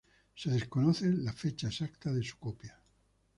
[0.35, 2.75] Se desconoce la fecha exacta de su copia.